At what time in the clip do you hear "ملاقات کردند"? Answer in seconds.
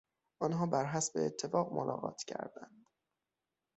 1.73-2.87